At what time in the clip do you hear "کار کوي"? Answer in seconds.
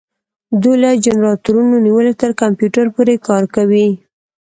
3.27-3.87